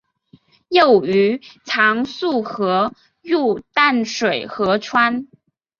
[0.69, 5.27] 幼鱼常溯河入淡水河川。